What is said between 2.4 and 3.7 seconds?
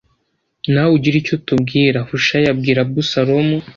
abwira Abusalomu